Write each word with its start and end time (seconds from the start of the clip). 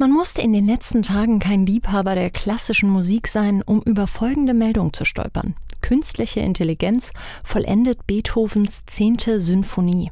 Man 0.00 0.12
musste 0.12 0.40
in 0.40 0.54
den 0.54 0.64
letzten 0.64 1.02
Tagen 1.02 1.40
kein 1.40 1.66
Liebhaber 1.66 2.14
der 2.14 2.30
klassischen 2.30 2.88
Musik 2.88 3.28
sein, 3.28 3.60
um 3.60 3.82
über 3.82 4.06
folgende 4.06 4.54
Meldung 4.54 4.94
zu 4.94 5.04
stolpern. 5.04 5.56
Künstliche 5.82 6.40
Intelligenz 6.40 7.12
vollendet 7.44 8.06
Beethovens 8.06 8.86
zehnte 8.86 9.42
Symphonie. 9.42 10.10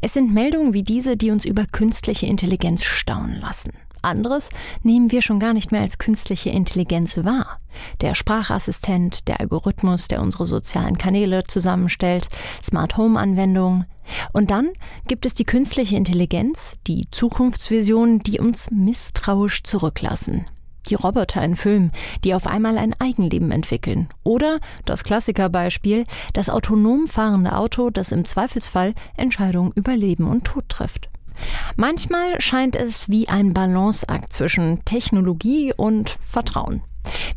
Es 0.00 0.14
sind 0.14 0.34
Meldungen 0.34 0.74
wie 0.74 0.82
diese, 0.82 1.16
die 1.16 1.30
uns 1.30 1.44
über 1.44 1.66
künstliche 1.70 2.26
Intelligenz 2.26 2.82
staunen 2.82 3.40
lassen. 3.40 3.70
Anderes 4.02 4.50
nehmen 4.82 5.10
wir 5.10 5.22
schon 5.22 5.38
gar 5.38 5.52
nicht 5.52 5.72
mehr 5.72 5.82
als 5.82 5.98
künstliche 5.98 6.50
Intelligenz 6.50 7.18
wahr. 7.18 7.60
Der 8.00 8.14
Sprachassistent, 8.14 9.28
der 9.28 9.40
Algorithmus, 9.40 10.08
der 10.08 10.20
unsere 10.20 10.46
sozialen 10.46 10.98
Kanäle 10.98 11.44
zusammenstellt, 11.44 12.28
Smart 12.62 12.96
Home 12.96 13.18
Anwendungen. 13.18 13.86
Und 14.32 14.50
dann 14.50 14.70
gibt 15.06 15.26
es 15.26 15.34
die 15.34 15.44
künstliche 15.44 15.96
Intelligenz, 15.96 16.76
die 16.86 17.06
Zukunftsvisionen, 17.10 18.20
die 18.20 18.40
uns 18.40 18.70
misstrauisch 18.70 19.62
zurücklassen. 19.62 20.46
Die 20.88 20.94
Roboter 20.96 21.44
in 21.44 21.54
Filmen, 21.54 21.92
die 22.24 22.34
auf 22.34 22.46
einmal 22.46 22.76
ein 22.76 22.94
Eigenleben 22.98 23.52
entwickeln. 23.52 24.08
Oder 24.24 24.58
das 24.84 25.04
Klassikerbeispiel, 25.04 26.04
das 26.32 26.50
autonom 26.50 27.06
fahrende 27.06 27.56
Auto, 27.56 27.90
das 27.90 28.10
im 28.10 28.24
Zweifelsfall 28.24 28.94
Entscheidungen 29.16 29.72
über 29.76 29.96
Leben 29.96 30.26
und 30.26 30.44
Tod 30.44 30.68
trifft. 30.68 31.11
Manchmal 31.76 32.40
scheint 32.40 32.76
es 32.76 33.08
wie 33.08 33.28
ein 33.28 33.52
Balanceakt 33.54 34.32
zwischen 34.32 34.84
Technologie 34.84 35.72
und 35.76 36.16
Vertrauen. 36.20 36.82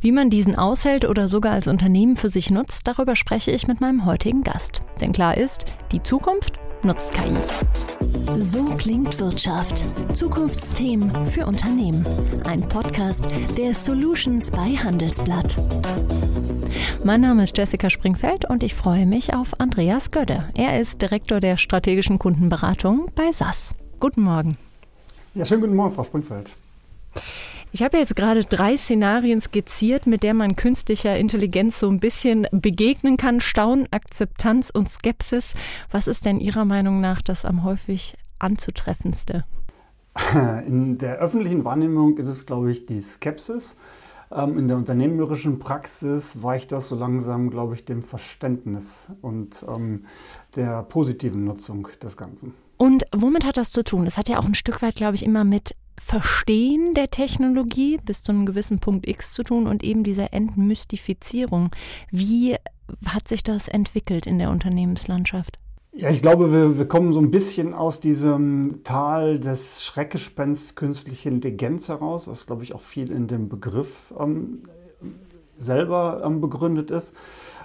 Wie 0.02 0.12
man 0.12 0.30
diesen 0.30 0.56
aushält 0.56 1.06
oder 1.06 1.28
sogar 1.28 1.54
als 1.54 1.68
Unternehmen 1.68 2.16
für 2.16 2.30
sich 2.30 2.52
nutzt, 2.52 2.88
darüber 2.88 3.16
spreche 3.16 3.52
ich 3.52 3.68
mit 3.68 3.82
meinem 3.82 4.06
heutigen 4.06 4.44
Gast. 4.44 4.82
Denn 5.02 5.12
klar 5.12 5.38
ist, 5.38 5.66
die 5.92 6.04
Zukunft 6.04 6.60
nutzt 6.84 7.14
KI. 7.14 7.36
So 8.40 8.64
klingt 8.78 9.20
Wirtschaft. 9.20 9.84
Zukunftsthemen 10.14 11.26
für 11.28 11.46
Unternehmen. 11.46 12.06
Ein 12.46 12.62
Podcast 12.62 13.28
der 13.58 13.74
Solutions 13.74 14.52
bei 14.52 14.76
Handelsblatt. 14.78 15.56
Mein 17.04 17.22
Name 17.22 17.44
ist 17.44 17.58
Jessica 17.58 17.90
Springfeld 17.90 18.46
und 18.46 18.64
ich 18.64 18.76
freue 18.76 19.06
mich 19.06 19.34
auf 19.34 19.60
Andreas 19.60 20.12
Gödde. 20.12 20.50
Er 20.56 20.80
ist 20.80 21.02
Direktor 21.02 21.40
der 21.40 21.58
strategischen 21.58 22.20
Kundenberatung 22.20 23.10
bei 23.16 23.32
SAS. 23.32 23.76
Guten 24.06 24.22
Morgen. 24.22 24.56
Ja, 25.34 25.46
schönen 25.46 25.62
guten 25.62 25.76
Morgen, 25.76 25.92
Frau 25.92 26.04
Springfeld. 26.04 26.52
Ich 27.72 27.82
habe 27.82 27.98
jetzt 27.98 28.16
gerade 28.16 28.44
drei 28.44 28.78
Szenarien 28.78 29.42
skizziert, 29.42 30.06
mit 30.06 30.22
der 30.22 30.36
man 30.36 30.56
künstlicher 30.56 31.18
Intelligenz 31.18 31.80
so 31.80 31.90
ein 31.90 32.00
bisschen 32.00 32.46
begegnen 32.52 33.18
kann. 33.18 33.40
Staunen, 33.40 33.88
Akzeptanz 33.90 34.70
und 34.70 34.92
Skepsis. 34.92 35.56
Was 35.90 36.08
ist 36.08 36.24
denn 36.24 36.38
Ihrer 36.38 36.66
Meinung 36.66 37.02
nach 37.02 37.20
das 37.24 37.46
am 37.46 37.64
häufig 37.64 38.16
anzutreffendste? 38.38 39.44
In 40.68 41.00
der 41.00 41.18
öffentlichen 41.18 41.66
Wahrnehmung 41.66 42.20
ist 42.20 42.28
es, 42.28 42.46
glaube 42.46 42.72
ich, 42.72 42.86
die 42.86 43.02
Skepsis. 43.02 43.76
Ähm, 44.32 44.60
in 44.60 44.68
der 44.68 44.78
unternehmerischen 44.78 45.58
Praxis 45.58 46.44
weicht 46.44 46.72
das 46.72 46.90
so 46.90 46.96
langsam, 46.96 47.50
glaube 47.50 47.74
ich, 47.74 47.86
dem 47.86 48.04
Verständnis 48.04 49.08
und 49.22 49.66
ähm, 49.68 50.06
der 50.56 50.84
positiven 50.84 51.44
Nutzung 51.44 51.88
des 52.04 52.18
Ganzen. 52.18 52.54
Und 52.78 53.06
womit 53.16 53.46
hat 53.46 53.58
das 53.58 53.72
zu 53.72 53.84
tun? 53.84 54.06
Das 54.06 54.18
hat 54.18 54.30
ja 54.30 54.40
auch 54.40 54.46
ein 54.46 54.56
Stück 54.56 54.82
weit, 54.82 54.96
glaube 54.96 55.16
ich, 55.16 55.24
immer 55.24 55.44
mit 55.44 55.76
Verstehen 55.98 56.94
der 56.94 57.10
Technologie 57.10 57.98
bis 58.04 58.22
zu 58.22 58.32
einem 58.32 58.46
gewissen 58.46 58.80
Punkt 58.80 59.08
X 59.08 59.34
zu 59.34 59.44
tun 59.44 59.66
und 59.66 59.84
eben 59.84 60.04
dieser 60.04 60.34
Entmystifizierung. 60.34 61.72
Wie 62.12 62.56
hat 63.06 63.28
sich 63.28 63.44
das 63.44 63.68
entwickelt 63.68 64.28
in 64.28 64.38
der 64.38 64.50
Unternehmenslandschaft? 64.50 65.58
Ja, 65.94 66.10
ich 66.10 66.22
glaube, 66.22 66.52
wir, 66.52 66.78
wir 66.78 66.88
kommen 66.90 67.14
so 67.14 67.22
ein 67.22 67.32
bisschen 67.32 67.74
aus 67.74 68.02
diesem 68.02 68.82
Tal 68.84 69.40
des 69.40 69.86
Schreckgespensts 69.86 70.76
künstliche 70.76 71.30
Intelligenz 71.30 71.88
heraus, 71.88 72.28
was, 72.28 72.46
glaube 72.46 72.64
ich, 72.64 72.76
auch 72.76 72.82
viel 72.82 73.10
in 73.10 73.28
dem 73.28 73.48
Begriff 73.48 74.14
ähm, 74.20 74.64
selber 75.58 76.22
ähm, 76.26 76.42
begründet 76.42 76.92
ist 76.92 77.16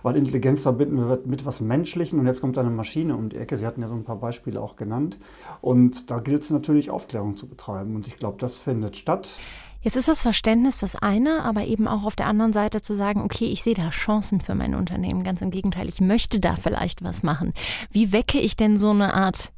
weil 0.03 0.17
Intelligenz 0.17 0.63
verbinden 0.63 0.97
wir 0.97 1.21
mit 1.25 1.45
was 1.47 1.61
Menschlichen 1.61 2.19
und 2.19 2.27
jetzt 2.27 2.41
kommt 2.41 2.59
eine 2.59 2.71
Maschine 2.71 3.17
um 3.17 3.29
die 3.29 3.37
Ecke. 3.37 3.59
Sie 3.59 3.67
hatten 3.67 3.83
ja 3.83 3.89
so 3.89 3.95
ein 3.95 4.05
paar 4.05 4.17
Beispiele 4.17 4.61
auch 4.61 4.77
genannt. 4.77 5.19
Und 5.61 6.11
da 6.11 6.21
gilt 6.21 6.43
es 6.43 6.51
natürlich, 6.51 6.91
Aufklärung 6.91 7.37
zu 7.37 7.49
betreiben. 7.49 7.95
Und 7.97 8.07
ich 8.07 8.17
glaube, 8.17 8.39
das 8.39 8.59
findet 8.59 8.97
statt. 8.97 9.35
Jetzt 9.83 9.97
ist 9.97 10.09
das 10.09 10.23
Verständnis 10.23 10.79
das 10.79 10.95
eine, 10.95 11.43
aber 11.43 11.65
eben 11.65 11.89
auch 11.89 12.05
auf 12.05 12.15
der 12.15 12.27
anderen 12.27 12.53
Seite 12.53 12.83
zu 12.83 12.95
sagen, 12.95 13.23
okay, 13.23 13.47
ich 13.47 13.63
sehe 13.63 13.75
da 13.75 13.89
Chancen 13.89 14.43
für 14.43 14.55
mein 14.55 14.75
Unternehmen. 14.75 15.25
Ganz 15.25 15.41
im 15.41 15.51
Gegenteil, 15.51 15.89
ich 15.89 16.03
möchte 16.03 16.39
da 16.39 16.57
vielleicht 16.57 17.03
was 17.03 17.23
machen. 17.23 17.55
Wie 17.91 18.13
wecke 18.13 18.39
ich 18.39 18.57
denn 18.57 18.77
so 18.77 18.91
eine 18.91 19.15
Art 19.15 19.53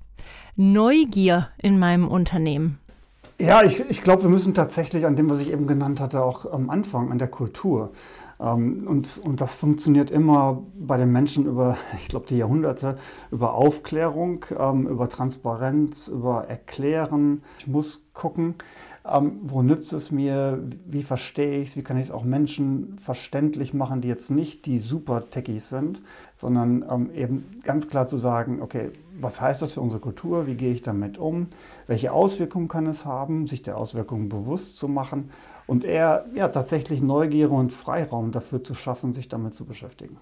Neugier 0.54 1.48
in 1.58 1.78
meinem 1.78 2.06
Unternehmen? 2.06 2.78
Ja, 3.41 3.64
ich, 3.64 3.81
ich 3.91 4.02
glaube, 4.02 4.22
wir 4.22 4.31
müssen 4.31 4.54
tatsächlich 4.54 5.04
an 5.06 5.16
dem, 5.16 5.28
was 5.28 5.41
ich 5.41 5.50
eben 5.50 5.66
genannt 5.66 6.00
hatte, 6.00 6.22
auch 6.22 6.52
am 6.52 6.70
Anfang, 6.70 7.10
an 7.10 7.19
der 7.19 7.26
Kultur. 7.26 7.91
Ähm, 8.42 8.86
und, 8.88 9.19
und 9.19 9.41
das 9.41 9.54
funktioniert 9.54 10.10
immer 10.10 10.62
bei 10.75 10.97
den 10.97 11.12
Menschen 11.12 11.47
über, 11.47 11.76
ich 12.00 12.08
glaube, 12.08 12.26
die 12.28 12.36
Jahrhunderte, 12.36 12.98
über 13.30 13.54
Aufklärung, 13.54 14.44
ähm, 14.58 14.86
über 14.86 15.08
Transparenz, 15.08 16.08
über 16.08 16.48
Erklären. 16.48 17.42
Ich 17.58 17.69
muss 17.69 18.04
gucken, 18.12 18.56
ähm, 19.08 19.41
wo 19.42 19.62
nützt 19.62 19.92
es 19.92 20.10
mir, 20.10 20.62
wie 20.86 21.02
verstehe 21.02 21.60
ich 21.60 21.70
es, 21.70 21.76
wie 21.76 21.82
kann 21.82 21.97
ich 21.97 22.06
es 22.06 22.10
auch 22.10 22.25
Menschen 22.25 22.98
verständlich 22.98 23.75
machen, 23.75 24.00
die 24.00 24.08
jetzt 24.08 24.31
nicht 24.31 24.66
die 24.66 24.81
super 24.81 25.31
Techies 25.31 25.69
sind, 25.69 26.02
sondern 26.41 27.10
eben 27.14 27.58
ganz 27.64 27.88
klar 27.88 28.06
zu 28.08 28.16
sagen, 28.16 28.60
okay, 28.62 28.91
was 29.20 29.41
heißt 29.41 29.62
das 29.62 29.72
für 29.72 29.81
unsere 29.81 30.00
Kultur, 30.00 30.47
wie 30.47 30.54
gehe 30.54 30.72
ich 30.72 30.82
damit 30.82 31.19
um, 31.19 31.47
welche 31.86 32.12
Auswirkungen 32.12 32.69
kann 32.69 32.86
es 32.86 33.04
haben, 33.04 33.47
sich 33.47 33.62
der 33.62 33.76
Auswirkungen 33.76 34.28
bewusst 34.28 34.78
zu 34.78 34.88
machen 34.88 35.31
und 35.72 35.86
eher 35.86 36.26
ja, 36.34 36.48
tatsächlich 36.48 37.00
Neugier 37.00 37.50
und 37.50 37.72
Freiraum 37.72 38.30
dafür 38.30 38.62
zu 38.62 38.74
schaffen, 38.74 39.14
sich 39.14 39.28
damit 39.28 39.54
zu 39.54 39.64
beschäftigen. 39.64 40.18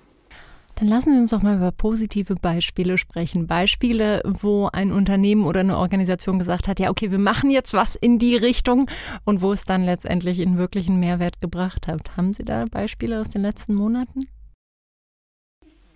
Dann 0.76 0.86
lassen 0.86 1.12
Sie 1.12 1.18
uns 1.18 1.30
doch 1.30 1.42
mal 1.42 1.56
über 1.56 1.72
positive 1.72 2.36
Beispiele 2.36 2.96
sprechen. 2.96 3.48
Beispiele, 3.48 4.22
wo 4.24 4.70
ein 4.72 4.92
Unternehmen 4.92 5.44
oder 5.44 5.60
eine 5.60 5.76
Organisation 5.76 6.38
gesagt 6.38 6.68
hat, 6.68 6.78
ja, 6.78 6.88
okay, 6.88 7.10
wir 7.10 7.18
machen 7.18 7.50
jetzt 7.50 7.74
was 7.74 7.96
in 7.96 8.20
die 8.20 8.36
Richtung 8.36 8.88
und 9.24 9.42
wo 9.42 9.52
es 9.52 9.64
dann 9.64 9.82
letztendlich 9.82 10.38
in 10.38 10.56
wirklichen 10.56 11.00
Mehrwert 11.00 11.40
gebracht 11.40 11.88
hat. 11.88 12.16
Haben 12.16 12.32
Sie 12.32 12.44
da 12.44 12.64
Beispiele 12.70 13.20
aus 13.20 13.28
den 13.28 13.42
letzten 13.42 13.74
Monaten? 13.74 14.28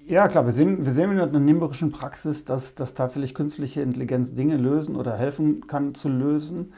Ja, 0.05 0.27
klar, 0.27 0.45
wir 0.45 0.53
sehen, 0.53 0.85
wir 0.85 0.93
sehen 0.93 1.13
in 1.13 1.17
der 1.17 1.29
unternehmerischen 1.29 1.93
Praxis, 1.93 2.45
dass, 2.45 2.75
dass 2.75 2.93
tatsächlich 2.93 3.35
künstliche 3.35 3.83
Intelligenz 3.83 4.35
Dinge 4.35 4.57
lösen 4.57 4.97
oder 4.97 5.17
helfen 5.17 5.69
kann 5.69 5.95
zu 5.95 6.09
lösen 6.09 6.73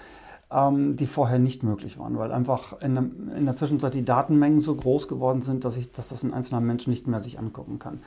ähm, 0.52 0.96
die 0.96 1.06
vorher 1.06 1.38
nicht 1.38 1.62
möglich 1.64 1.98
waren, 1.98 2.16
weil 2.18 2.30
einfach 2.30 2.80
in, 2.80 2.96
in, 3.36 3.44
der 3.46 3.56
Zwischenzeit 3.56 3.94
die 3.94 4.04
Datenmengen 4.04 4.60
so 4.60 4.74
groß 4.74 5.08
geworden 5.08 5.42
sind, 5.42 5.64
dass, 5.64 5.76
ich, 5.76 5.90
dass 5.90 6.10
das 6.10 6.22
ein 6.22 6.32
einzelner 6.32 6.60
Mensch 6.60 6.86
nicht 6.86 7.08
mehr 7.08 7.20
sich 7.20 7.38
angucken 7.38 7.78
kann. 7.78 8.00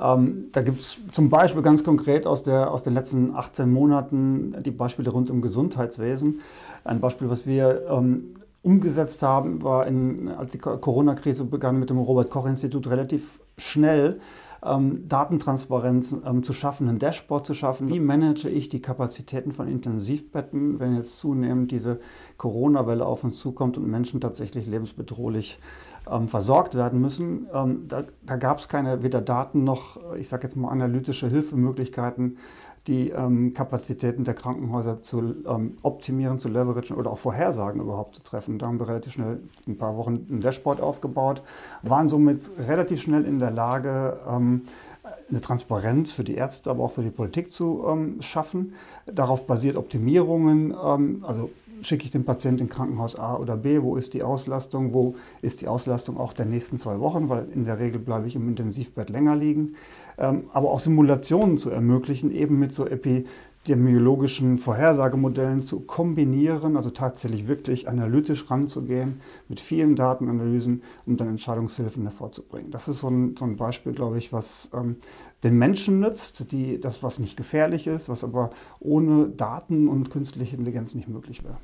Ähm, 0.00 0.46
da 0.52 0.62
gibt 0.62 0.80
es 0.80 0.98
zum 1.12 1.30
Beispiel 1.30 1.62
ganz 1.62 1.84
konkret 1.84 2.26
aus, 2.26 2.42
der, 2.42 2.72
aus 2.72 2.82
den 2.82 2.94
letzten 2.94 3.34
18 3.34 3.70
Monaten 3.72 4.56
die 4.64 4.72
Beispiele 4.72 5.10
rund 5.10 5.30
um 5.30 5.40
Gesundheitswesen. 5.40 6.40
Ein 6.82 7.00
Beispiel, 7.00 7.30
was 7.30 7.46
wir 7.46 7.86
ähm, 7.88 8.36
umgesetzt 8.62 9.22
haben, 9.22 9.62
war, 9.62 9.86
in, 9.86 10.28
als 10.28 10.50
die 10.50 10.58
Corona-Krise 10.58 11.44
begann, 11.44 11.78
mit 11.78 11.90
dem 11.90 11.98
Robert-Koch-Institut 11.98 12.88
relativ 12.88 13.38
schnell 13.56 14.20
ähm, 14.64 15.08
Datentransparenz 15.08 16.16
ähm, 16.24 16.42
zu 16.42 16.52
schaffen, 16.52 16.88
ein 16.88 16.98
Dashboard 16.98 17.46
zu 17.46 17.54
schaffen. 17.54 17.88
Wie 17.88 18.00
manage 18.00 18.48
ich 18.48 18.68
die 18.68 18.80
Kapazitäten 18.80 19.52
von 19.52 19.68
Intensivbetten, 19.68 20.80
wenn 20.80 20.96
jetzt 20.96 21.18
zunehmend 21.18 21.70
diese 21.70 22.00
Corona-Welle 22.38 23.04
auf 23.04 23.24
uns 23.24 23.38
zukommt 23.38 23.76
und 23.76 23.86
Menschen 23.88 24.20
tatsächlich 24.20 24.66
lebensbedrohlich 24.66 25.58
ähm, 26.10 26.28
versorgt 26.28 26.74
werden 26.74 27.00
müssen? 27.00 27.46
Ähm, 27.52 27.84
da, 27.88 28.02
da 28.22 28.36
gab 28.36 28.58
es 28.58 28.68
keine 28.68 29.02
weder 29.02 29.20
Daten 29.20 29.64
noch, 29.64 29.98
ich 30.16 30.28
sage 30.28 30.44
jetzt 30.44 30.56
mal, 30.56 30.70
analytische 30.70 31.28
Hilfemöglichkeiten 31.28 32.38
die 32.86 33.10
ähm, 33.10 33.54
Kapazitäten 33.54 34.24
der 34.24 34.34
Krankenhäuser 34.34 35.00
zu 35.00 35.34
ähm, 35.46 35.76
optimieren, 35.82 36.38
zu 36.38 36.48
leveragen 36.48 36.96
oder 36.96 37.10
auch 37.10 37.18
Vorhersagen 37.18 37.80
überhaupt 37.80 38.16
zu 38.16 38.22
treffen. 38.22 38.58
Da 38.58 38.66
haben 38.66 38.78
wir 38.78 38.88
relativ 38.88 39.12
schnell 39.12 39.40
ein 39.66 39.78
paar 39.78 39.96
Wochen 39.96 40.26
ein 40.28 40.40
Dashboard 40.40 40.80
aufgebaut, 40.80 41.42
waren 41.82 42.08
somit 42.08 42.50
relativ 42.58 43.00
schnell 43.00 43.24
in 43.24 43.38
der 43.38 43.50
Lage, 43.50 44.18
ähm, 44.28 44.62
eine 45.30 45.40
Transparenz 45.40 46.12
für 46.12 46.24
die 46.24 46.34
Ärzte, 46.34 46.70
aber 46.70 46.84
auch 46.84 46.92
für 46.92 47.02
die 47.02 47.10
Politik 47.10 47.50
zu 47.50 47.84
ähm, 47.88 48.20
schaffen. 48.20 48.74
Darauf 49.06 49.46
basiert 49.46 49.76
Optimierungen, 49.76 50.74
ähm, 50.84 51.24
also 51.26 51.50
schicke 51.82 52.04
ich 52.04 52.10
den 52.10 52.24
Patienten 52.24 52.62
in 52.62 52.68
Krankenhaus 52.68 53.16
A 53.16 53.36
oder 53.36 53.56
B, 53.56 53.82
wo 53.82 53.96
ist 53.96 54.14
die 54.14 54.22
Auslastung, 54.22 54.94
wo 54.94 55.14
ist 55.42 55.60
die 55.60 55.68
Auslastung 55.68 56.18
auch 56.18 56.32
der 56.32 56.46
nächsten 56.46 56.78
zwei 56.78 57.00
Wochen, 57.00 57.28
weil 57.28 57.46
in 57.54 57.64
der 57.64 57.78
Regel 57.78 58.00
bleibe 58.00 58.26
ich 58.26 58.36
im 58.36 58.48
Intensivbett 58.48 59.10
länger 59.10 59.36
liegen. 59.36 59.74
Ähm, 60.18 60.44
aber 60.52 60.70
auch 60.70 60.80
Simulationen 60.80 61.58
zu 61.58 61.70
ermöglichen, 61.70 62.30
eben 62.30 62.58
mit 62.58 62.74
so 62.74 62.86
epidemiologischen 62.86 64.58
Vorhersagemodellen 64.58 65.62
zu 65.62 65.80
kombinieren, 65.80 66.76
also 66.76 66.90
tatsächlich 66.90 67.48
wirklich 67.48 67.88
analytisch 67.88 68.50
ranzugehen, 68.50 69.20
mit 69.48 69.60
vielen 69.60 69.96
Datenanalysen, 69.96 70.82
um 71.06 71.16
dann 71.16 71.28
Entscheidungshilfen 71.28 72.04
hervorzubringen. 72.04 72.70
Das 72.70 72.88
ist 72.88 73.00
so 73.00 73.08
ein, 73.08 73.36
so 73.36 73.44
ein 73.44 73.56
Beispiel, 73.56 73.92
glaube 73.92 74.18
ich, 74.18 74.32
was 74.32 74.70
ähm, 74.72 74.96
den 75.42 75.58
Menschen 75.58 76.00
nützt, 76.00 76.52
die, 76.52 76.80
das, 76.80 77.02
was 77.02 77.18
nicht 77.18 77.36
gefährlich 77.36 77.86
ist, 77.86 78.08
was 78.08 78.24
aber 78.24 78.50
ohne 78.80 79.28
Daten 79.28 79.88
und 79.88 80.10
künstliche 80.10 80.56
Intelligenz 80.56 80.94
nicht 80.94 81.08
möglich 81.08 81.44
wäre. 81.44 81.58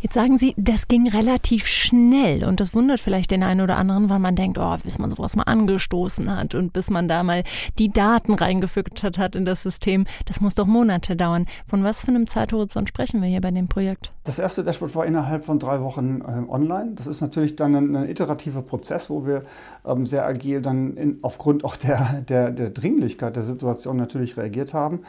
Jetzt 0.00 0.14
sagen 0.14 0.38
Sie, 0.38 0.54
das 0.56 0.88
ging 0.88 1.08
relativ 1.08 1.66
schnell 1.66 2.44
und 2.44 2.60
das 2.60 2.74
wundert 2.74 3.00
vielleicht 3.00 3.30
den 3.30 3.42
einen 3.42 3.60
oder 3.60 3.76
anderen, 3.76 4.08
weil 4.08 4.18
man 4.18 4.36
denkt, 4.36 4.58
oh, 4.58 4.76
bis 4.82 4.98
man 4.98 5.10
sowas 5.10 5.36
mal 5.36 5.44
angestoßen 5.44 6.34
hat 6.34 6.54
und 6.54 6.72
bis 6.72 6.90
man 6.90 7.08
da 7.08 7.22
mal 7.22 7.42
die 7.78 7.90
Daten 7.90 8.34
reingefüttert 8.34 9.18
hat 9.18 9.34
in 9.34 9.44
das 9.44 9.62
System, 9.62 10.06
das 10.26 10.40
muss 10.40 10.54
doch 10.54 10.66
Monate 10.66 11.16
dauern. 11.16 11.46
Von 11.66 11.84
was 11.84 12.04
für 12.04 12.08
einem 12.08 12.26
Zeithorizont 12.26 12.88
sprechen 12.88 13.20
wir 13.22 13.28
hier 13.28 13.40
bei 13.40 13.50
dem 13.50 13.68
Projekt? 13.68 14.12
Das 14.24 14.38
erste 14.38 14.62
Dashboard 14.64 14.94
war 14.94 15.06
innerhalb 15.06 15.44
von 15.44 15.58
drei 15.58 15.80
Wochen 15.80 16.20
äh, 16.20 16.50
online. 16.50 16.92
Das 16.94 17.06
ist 17.06 17.20
natürlich 17.20 17.56
dann 17.56 17.74
ein, 17.74 17.96
ein 17.96 18.08
iterativer 18.08 18.62
Prozess, 18.62 19.10
wo 19.10 19.26
wir 19.26 19.44
ähm, 19.84 20.06
sehr 20.06 20.26
agil 20.26 20.60
dann 20.60 20.96
in, 20.96 21.18
aufgrund 21.22 21.64
auch 21.64 21.76
der, 21.76 22.22
der, 22.28 22.50
der 22.50 22.70
Dringlichkeit 22.70 23.36
der 23.36 23.42
Situation 23.42 23.96
natürlich 23.96 24.36
reagiert 24.36 24.74
haben. 24.74 25.00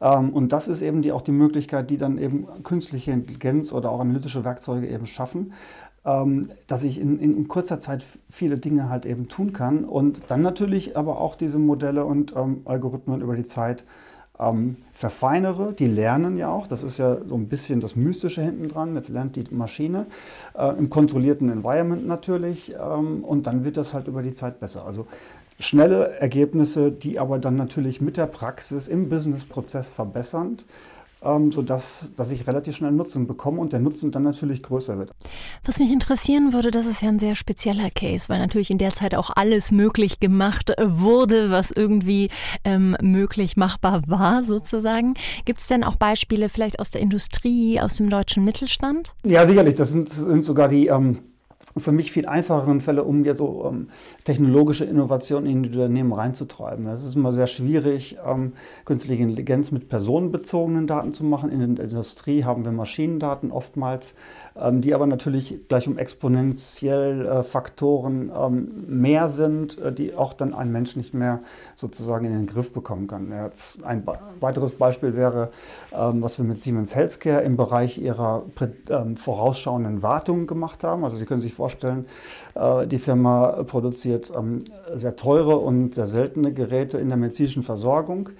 Ähm, 0.00 0.30
und 0.30 0.52
das 0.52 0.68
ist 0.68 0.82
eben 0.82 1.02
die, 1.02 1.12
auch 1.12 1.22
die 1.22 1.32
Möglichkeit, 1.32 1.90
die 1.90 1.96
dann 1.96 2.18
eben 2.18 2.46
künstliche 2.62 3.12
Intelligenz 3.12 3.72
oder 3.72 3.90
auch 3.90 4.00
analytische 4.04 4.44
Werkzeuge 4.44 4.88
eben 4.88 5.06
schaffen, 5.06 5.52
ähm, 6.04 6.50
dass 6.66 6.84
ich 6.84 7.00
in, 7.00 7.18
in, 7.18 7.48
kurzer 7.48 7.80
Zeit 7.80 8.04
viele 8.30 8.58
Dinge 8.58 8.88
halt 8.88 9.06
eben 9.06 9.28
tun 9.28 9.52
kann 9.52 9.84
und 9.84 10.24
dann 10.28 10.42
natürlich 10.42 10.96
aber 10.96 11.20
auch 11.20 11.34
diese 11.36 11.58
Modelle 11.58 12.04
und 12.04 12.34
ähm, 12.36 12.62
Algorithmen 12.66 13.22
über 13.22 13.36
die 13.36 13.46
Zeit 13.46 13.84
ähm, 14.38 14.76
verfeinere. 14.92 15.72
Die 15.72 15.86
lernen 15.86 16.36
ja 16.36 16.50
auch, 16.50 16.66
das 16.66 16.82
ist 16.82 16.98
ja 16.98 17.16
so 17.26 17.34
ein 17.34 17.48
bisschen 17.48 17.80
das 17.80 17.96
Mystische 17.96 18.42
hinten 18.42 18.68
dran. 18.68 18.94
Jetzt 18.94 19.08
lernt 19.08 19.36
die 19.36 19.44
Maschine 19.54 20.06
äh, 20.56 20.76
im 20.76 20.90
kontrollierten 20.90 21.50
Environment 21.50 22.06
natürlich 22.06 22.74
ähm, 22.74 23.24
und 23.24 23.46
dann 23.46 23.64
wird 23.64 23.76
das 23.76 23.94
halt 23.94 24.08
über 24.08 24.22
die 24.22 24.34
Zeit 24.34 24.60
besser. 24.60 24.86
Also 24.86 25.06
schnelle 25.58 26.18
Ergebnisse, 26.18 26.90
die 26.90 27.18
aber 27.18 27.38
dann 27.38 27.56
natürlich 27.56 28.00
mit 28.00 28.16
der 28.16 28.26
Praxis 28.26 28.88
im 28.88 29.08
Businessprozess 29.08 29.88
verbessern 29.88 30.58
ähm, 31.24 31.52
sodass 31.52 32.12
dass 32.16 32.30
ich 32.30 32.46
relativ 32.46 32.76
schnell 32.76 32.92
Nutzen 32.92 33.26
bekomme 33.26 33.60
und 33.60 33.72
der 33.72 33.80
Nutzen 33.80 34.10
dann 34.12 34.22
natürlich 34.22 34.62
größer 34.62 34.98
wird. 34.98 35.10
Was 35.64 35.78
mich 35.78 35.92
interessieren 35.92 36.52
würde, 36.52 36.70
das 36.70 36.86
ist 36.86 37.02
ja 37.02 37.08
ein 37.08 37.18
sehr 37.18 37.34
spezieller 37.34 37.90
Case, 37.90 38.28
weil 38.28 38.38
natürlich 38.38 38.70
in 38.70 38.78
der 38.78 38.90
Zeit 38.90 39.14
auch 39.14 39.30
alles 39.34 39.70
möglich 39.70 40.20
gemacht 40.20 40.72
wurde, 40.82 41.50
was 41.50 41.70
irgendwie 41.70 42.30
ähm, 42.64 42.96
möglich 43.02 43.56
machbar 43.56 44.02
war, 44.06 44.44
sozusagen. 44.44 45.14
Gibt 45.44 45.60
es 45.60 45.66
denn 45.66 45.84
auch 45.84 45.96
Beispiele 45.96 46.48
vielleicht 46.48 46.80
aus 46.80 46.90
der 46.90 47.00
Industrie, 47.00 47.80
aus 47.80 47.96
dem 47.96 48.08
deutschen 48.10 48.44
Mittelstand? 48.44 49.14
Ja, 49.24 49.46
sicherlich. 49.46 49.74
Das 49.74 49.90
sind, 49.90 50.08
sind 50.08 50.44
sogar 50.44 50.68
die. 50.68 50.86
Ähm 50.86 51.18
für 51.76 51.92
mich 51.92 52.12
viel 52.12 52.26
einfacheren 52.26 52.80
Fälle, 52.80 53.04
um 53.04 53.24
jetzt 53.24 53.38
so 53.38 53.66
ähm, 53.68 53.88
technologische 54.24 54.84
Innovationen 54.84 55.50
in 55.50 55.62
die 55.62 55.70
Unternehmen 55.70 56.12
reinzutreiben. 56.12 56.86
Es 56.86 57.04
ist 57.04 57.16
immer 57.16 57.32
sehr 57.32 57.46
schwierig, 57.46 58.16
ähm, 58.24 58.52
künstliche 58.84 59.22
Intelligenz 59.22 59.70
mit 59.70 59.88
personenbezogenen 59.88 60.86
Daten 60.86 61.12
zu 61.12 61.24
machen. 61.24 61.50
In 61.50 61.74
der 61.74 61.84
Industrie 61.84 62.44
haben 62.44 62.64
wir 62.64 62.72
Maschinendaten 62.72 63.50
oftmals, 63.50 64.14
die 64.72 64.94
aber 64.94 65.06
natürlich 65.08 65.66
gleich 65.66 65.88
um 65.88 65.98
exponentiell 65.98 67.26
äh, 67.26 67.42
Faktoren 67.42 68.30
ähm, 68.36 68.68
mehr 68.86 69.28
sind, 69.28 69.78
äh, 69.78 69.92
die 69.92 70.14
auch 70.14 70.32
dann 70.32 70.54
ein 70.54 70.70
Mensch 70.70 70.94
nicht 70.94 71.12
mehr 71.12 71.40
sozusagen 71.74 72.24
in 72.24 72.32
den 72.32 72.46
Griff 72.46 72.72
bekommen 72.72 73.08
kann. 73.08 73.32
ein 73.82 74.06
weiteres 74.38 74.72
Beispiel 74.72 75.16
wäre, 75.16 75.50
ähm, 75.92 76.22
was 76.22 76.38
wir 76.38 76.44
mit 76.44 76.62
Siemens 76.62 76.94
Healthcare 76.94 77.42
im 77.42 77.56
Bereich 77.56 77.98
ihrer 77.98 78.44
ähm, 78.90 79.16
vorausschauenden 79.16 80.02
Wartung 80.02 80.46
gemacht 80.46 80.84
haben. 80.84 81.04
Also 81.04 81.16
Sie 81.16 81.24
können 81.24 81.40
sich 81.40 81.54
vorstellen, 81.54 82.06
äh, 82.54 82.86
die 82.86 82.98
Firma 82.98 83.64
produziert 83.64 84.30
ähm, 84.36 84.62
sehr 84.94 85.16
teure 85.16 85.56
und 85.56 85.96
sehr 85.96 86.06
seltene 86.06 86.52
Geräte 86.52 86.98
in 86.98 87.08
der 87.08 87.16
medizinischen 87.16 87.64
Versorgung. 87.64 88.30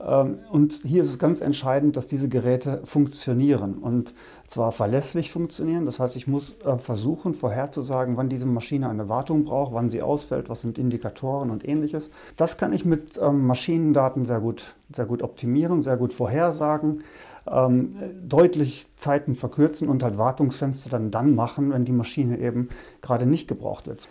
Ähm, 0.00 0.38
und 0.50 0.80
hier 0.84 1.02
ist 1.02 1.10
es 1.10 1.18
ganz 1.18 1.40
entscheidend, 1.40 1.96
dass 1.96 2.06
diese 2.06 2.28
Geräte 2.28 2.80
funktionieren 2.84 3.78
und 3.78 4.14
zwar 4.46 4.72
verlässlich 4.72 5.30
funktionieren. 5.30 5.86
Das 5.86 6.00
heißt, 6.00 6.16
ich 6.16 6.26
muss 6.26 6.56
äh, 6.64 6.78
versuchen, 6.78 7.34
vorherzusagen, 7.34 8.16
wann 8.16 8.28
diese 8.28 8.46
Maschine 8.46 8.88
eine 8.88 9.08
Wartung 9.08 9.44
braucht, 9.44 9.72
wann 9.72 9.90
sie 9.90 10.02
ausfällt, 10.02 10.48
was 10.48 10.60
sind 10.60 10.78
Indikatoren 10.78 11.50
und 11.50 11.66
ähnliches. 11.66 12.10
Das 12.36 12.56
kann 12.56 12.72
ich 12.72 12.84
mit 12.84 13.18
ähm, 13.20 13.46
Maschinendaten 13.46 14.24
sehr 14.24 14.40
gut, 14.40 14.74
sehr 14.94 15.06
gut 15.06 15.22
optimieren, 15.22 15.82
sehr 15.82 15.96
gut 15.96 16.12
vorhersagen. 16.12 17.02
Ähm, 17.46 17.96
deutlich 18.26 18.86
Zeiten 18.96 19.34
verkürzen 19.34 19.88
und 19.88 20.02
halt 20.02 20.16
Wartungsfenster 20.16 20.88
dann 20.88 21.10
dann 21.10 21.34
machen, 21.34 21.72
wenn 21.72 21.84
die 21.84 21.92
Maschine 21.92 22.38
eben 22.38 22.68
gerade 23.02 23.26
nicht 23.26 23.48
gebraucht 23.48 23.86
wird. 23.86 24.08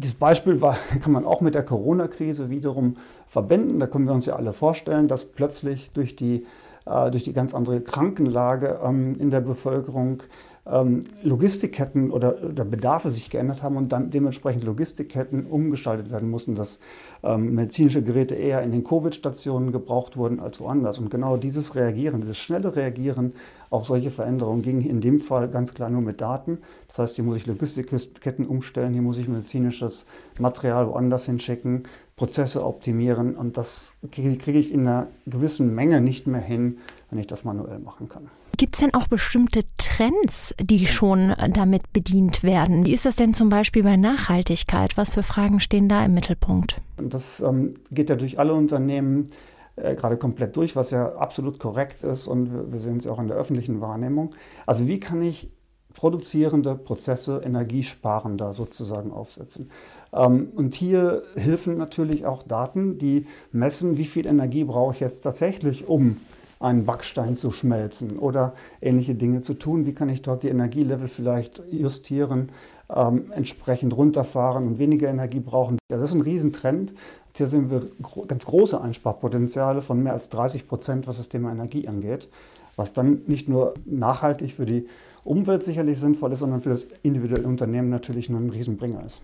Dieses 0.00 0.16
Beispiel 0.16 0.60
war, 0.60 0.76
kann 1.02 1.12
man 1.12 1.24
auch 1.24 1.40
mit 1.40 1.54
der 1.54 1.64
Corona-Krise 1.64 2.50
wiederum 2.50 2.96
verbinden. 3.28 3.78
Da 3.78 3.86
können 3.86 4.06
wir 4.06 4.14
uns 4.14 4.26
ja 4.26 4.36
alle 4.36 4.52
vorstellen, 4.52 5.08
dass 5.08 5.24
plötzlich 5.24 5.92
durch 5.92 6.16
die, 6.16 6.46
äh, 6.86 7.10
durch 7.10 7.24
die 7.24 7.32
ganz 7.32 7.54
andere 7.54 7.80
Krankenlage 7.80 8.80
ähm, 8.82 9.16
in 9.18 9.30
der 9.30 9.40
Bevölkerung 9.40 10.22
ähm, 10.66 11.00
Logistikketten 11.22 12.10
oder, 12.10 12.42
oder, 12.42 12.64
Bedarfe 12.64 13.10
sich 13.10 13.30
geändert 13.30 13.62
haben 13.62 13.76
und 13.76 13.92
dann 13.92 14.10
dementsprechend 14.10 14.64
Logistikketten 14.64 15.46
umgestaltet 15.46 16.10
werden 16.10 16.28
mussten, 16.28 16.54
dass 16.54 16.78
ähm, 17.22 17.54
medizinische 17.54 18.02
Geräte 18.02 18.34
eher 18.34 18.62
in 18.62 18.70
den 18.70 18.84
Covid-Stationen 18.84 19.72
gebraucht 19.72 20.16
wurden 20.16 20.40
als 20.40 20.60
woanders. 20.60 20.98
Und 20.98 21.10
genau 21.10 21.36
dieses 21.36 21.74
Reagieren, 21.74 22.20
dieses 22.20 22.38
schnelle 22.38 22.76
Reagieren 22.76 23.32
auf 23.70 23.86
solche 23.86 24.10
Veränderungen 24.10 24.62
ging 24.62 24.80
in 24.82 25.00
dem 25.00 25.20
Fall 25.20 25.48
ganz 25.48 25.74
klar 25.74 25.90
nur 25.90 26.02
mit 26.02 26.20
Daten. 26.20 26.58
Das 26.88 26.98
heißt, 26.98 27.16
hier 27.16 27.24
muss 27.24 27.36
ich 27.36 27.46
Logistikketten 27.46 28.46
umstellen, 28.46 28.92
hier 28.92 29.02
muss 29.02 29.16
ich 29.16 29.28
medizinisches 29.28 30.06
Material 30.38 30.88
woanders 30.88 31.26
hinschicken, 31.26 31.84
Prozesse 32.16 32.64
optimieren 32.64 33.34
und 33.34 33.56
das 33.56 33.94
kriege 34.10 34.58
ich 34.58 34.72
in 34.72 34.80
einer 34.80 35.06
gewissen 35.24 35.74
Menge 35.74 36.00
nicht 36.00 36.26
mehr 36.26 36.40
hin, 36.40 36.78
wenn 37.10 37.18
ich 37.18 37.26
das 37.26 37.44
manuell 37.44 37.78
machen 37.78 38.08
kann. 38.08 38.30
Gibt 38.56 38.74
es 38.74 38.80
denn 38.80 38.94
auch 38.94 39.08
bestimmte 39.08 39.62
Trends, 39.78 40.54
die 40.60 40.86
schon 40.86 41.34
damit 41.52 41.92
bedient 41.92 42.42
werden? 42.42 42.84
Wie 42.84 42.92
ist 42.92 43.06
das 43.06 43.16
denn 43.16 43.34
zum 43.34 43.48
Beispiel 43.48 43.82
bei 43.82 43.96
Nachhaltigkeit? 43.96 44.96
Was 44.96 45.10
für 45.10 45.22
Fragen 45.22 45.60
stehen 45.60 45.88
da 45.88 46.04
im 46.04 46.14
Mittelpunkt? 46.14 46.80
Das 46.98 47.40
ähm, 47.40 47.74
geht 47.90 48.10
ja 48.10 48.16
durch 48.16 48.38
alle 48.38 48.54
Unternehmen 48.54 49.28
äh, 49.76 49.94
gerade 49.94 50.16
komplett 50.16 50.56
durch, 50.56 50.76
was 50.76 50.90
ja 50.90 51.16
absolut 51.16 51.58
korrekt 51.58 52.02
ist 52.04 52.26
und 52.26 52.52
wir, 52.52 52.72
wir 52.72 52.80
sehen 52.80 52.98
es 52.98 53.06
auch 53.06 53.18
in 53.18 53.28
der 53.28 53.36
öffentlichen 53.36 53.80
Wahrnehmung. 53.80 54.34
Also 54.66 54.86
wie 54.86 55.00
kann 55.00 55.22
ich 55.22 55.50
produzierende 55.94 56.76
Prozesse 56.76 57.42
energiesparender 57.44 58.52
sozusagen 58.52 59.10
aufsetzen. 59.10 59.70
Ähm, 60.12 60.48
und 60.54 60.74
hier 60.74 61.22
helfen 61.36 61.76
natürlich 61.76 62.26
auch 62.26 62.42
Daten, 62.42 62.98
die 62.98 63.26
messen, 63.52 63.96
wie 63.96 64.04
viel 64.04 64.26
Energie 64.26 64.64
brauche 64.64 64.94
ich 64.94 65.00
jetzt 65.00 65.20
tatsächlich, 65.20 65.88
um 65.88 66.18
einen 66.60 66.84
Backstein 66.84 67.34
zu 67.36 67.50
schmelzen 67.50 68.18
oder 68.18 68.54
ähnliche 68.80 69.14
Dinge 69.14 69.40
zu 69.40 69.54
tun. 69.54 69.86
Wie 69.86 69.94
kann 69.94 70.10
ich 70.10 70.22
dort 70.22 70.42
die 70.42 70.48
Energielevel 70.48 71.08
vielleicht 71.08 71.62
justieren, 71.70 72.50
ähm, 72.94 73.32
entsprechend 73.32 73.96
runterfahren 73.96 74.66
und 74.66 74.78
weniger 74.78 75.08
Energie 75.08 75.40
brauchen? 75.40 75.78
Das 75.88 76.02
ist 76.02 76.12
ein 76.12 76.20
Riesentrend. 76.20 76.92
Hier 77.34 77.46
sehen 77.46 77.70
wir 77.70 77.88
gro 78.02 78.26
ganz 78.26 78.44
große 78.44 78.78
Einsparpotenziale 78.78 79.80
von 79.80 80.02
mehr 80.02 80.12
als 80.12 80.28
30 80.28 80.68
Prozent, 80.68 81.06
was 81.06 81.16
das 81.16 81.30
Thema 81.30 81.50
Energie 81.50 81.88
angeht, 81.88 82.28
was 82.76 82.92
dann 82.92 83.22
nicht 83.26 83.48
nur 83.48 83.74
nachhaltig 83.86 84.52
für 84.52 84.66
die 84.66 84.86
Umwelt 85.24 85.64
sicherlich 85.64 85.98
sinnvoll 85.98 86.32
ist, 86.32 86.40
sondern 86.40 86.60
für 86.60 86.70
das 86.70 86.86
individuelle 87.02 87.46
Unternehmen 87.46 87.88
natürlich 87.88 88.28
ein 88.28 88.50
Riesenbringer 88.50 89.04
ist. 89.04 89.22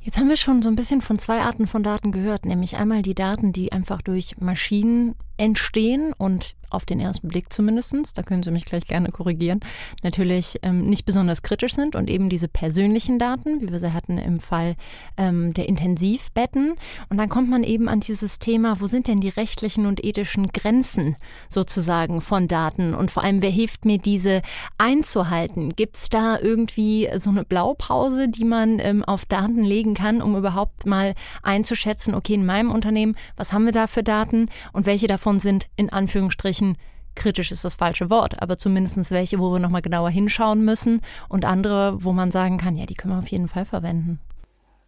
Jetzt 0.00 0.18
haben 0.18 0.28
wir 0.28 0.36
schon 0.36 0.62
so 0.62 0.68
ein 0.68 0.76
bisschen 0.76 1.00
von 1.00 1.18
zwei 1.18 1.40
Arten 1.40 1.66
von 1.66 1.82
Daten 1.82 2.10
gehört, 2.10 2.46
nämlich 2.46 2.76
einmal 2.76 3.02
die 3.02 3.14
Daten, 3.14 3.52
die 3.52 3.72
einfach 3.72 4.00
durch 4.02 4.38
Maschinen 4.40 5.14
entstehen 5.38 6.12
und 6.16 6.54
auf 6.70 6.84
den 6.84 7.00
ersten 7.00 7.28
Blick 7.28 7.52
zumindest, 7.52 7.88
da 8.14 8.22
können 8.22 8.42
Sie 8.42 8.50
mich 8.50 8.64
gleich 8.64 8.86
gerne 8.86 9.10
korrigieren, 9.10 9.60
natürlich 10.02 10.58
ähm, 10.62 10.86
nicht 10.86 11.04
besonders 11.04 11.42
kritisch 11.42 11.74
sind 11.74 11.96
und 11.96 12.10
eben 12.10 12.28
diese 12.28 12.48
persönlichen 12.48 13.18
Daten, 13.18 13.60
wie 13.60 13.70
wir 13.70 13.78
sie 13.78 13.92
hatten 13.92 14.18
im 14.18 14.40
Fall 14.40 14.76
ähm, 15.16 15.54
der 15.54 15.68
Intensivbetten. 15.68 16.74
Und 17.08 17.16
dann 17.16 17.28
kommt 17.28 17.48
man 17.48 17.62
eben 17.62 17.88
an 17.88 18.00
dieses 18.00 18.38
Thema, 18.38 18.80
wo 18.80 18.86
sind 18.86 19.08
denn 19.08 19.20
die 19.20 19.28
rechtlichen 19.28 19.86
und 19.86 20.04
ethischen 20.04 20.46
Grenzen 20.46 21.16
sozusagen 21.48 22.20
von 22.20 22.48
Daten 22.48 22.94
und 22.94 23.10
vor 23.10 23.24
allem, 23.24 23.42
wer 23.42 23.50
hilft 23.50 23.84
mir, 23.84 23.98
diese 23.98 24.42
einzuhalten? 24.76 25.70
Gibt 25.70 25.96
es 25.96 26.08
da 26.08 26.38
irgendwie 26.38 27.08
so 27.16 27.30
eine 27.30 27.44
Blaupause, 27.44 28.28
die 28.28 28.44
man 28.44 28.78
ähm, 28.78 29.04
auf 29.04 29.24
Daten 29.24 29.62
legen 29.62 29.94
kann, 29.94 30.20
um 30.20 30.36
überhaupt 30.36 30.86
mal 30.86 31.14
einzuschätzen, 31.42 32.14
okay, 32.14 32.34
in 32.34 32.44
meinem 32.44 32.70
Unternehmen, 32.70 33.16
was 33.36 33.52
haben 33.52 33.64
wir 33.64 33.72
da 33.72 33.86
für 33.86 34.02
Daten 34.02 34.48
und 34.72 34.86
welche 34.86 35.06
davon 35.06 35.27
davon 35.28 35.40
sind 35.40 35.66
in 35.76 35.92
Anführungsstrichen 35.92 36.78
kritisch 37.14 37.52
ist 37.52 37.62
das 37.62 37.74
falsche 37.74 38.08
Wort, 38.08 38.40
aber 38.40 38.56
zumindest 38.56 39.10
welche, 39.10 39.38
wo 39.38 39.52
wir 39.52 39.58
nochmal 39.58 39.82
genauer 39.82 40.08
hinschauen 40.08 40.64
müssen 40.64 41.02
und 41.28 41.44
andere, 41.44 41.98
wo 42.02 42.12
man 42.12 42.30
sagen 42.30 42.56
kann, 42.56 42.76
ja, 42.76 42.86
die 42.86 42.94
können 42.94 43.12
wir 43.12 43.18
auf 43.18 43.28
jeden 43.28 43.48
Fall 43.48 43.66
verwenden. 43.66 44.20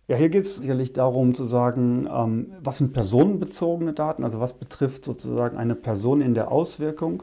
Ja, 0.09 0.17
hier 0.17 0.31
geht 0.31 0.45
es 0.45 0.57
sicherlich 0.57 0.95
darum 0.95 1.35
zu 1.35 1.45
sagen, 1.45 2.09
ähm, 2.11 2.53
was 2.63 2.79
sind 2.79 2.95
personenbezogene 2.95 3.93
Daten, 3.93 4.25
also 4.25 4.41
was 4.41 4.55
betrifft 4.55 5.05
sozusagen 5.05 5.59
eine 5.59 5.75
Person 5.75 6.23
in 6.23 6.33
der 6.33 6.51
Auswirkung 6.51 7.23